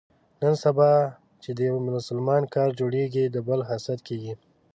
[0.41, 0.91] نن سبا
[1.41, 4.33] چې د یو مسلمان کار جوړېږي، د بل حسدي کېږي.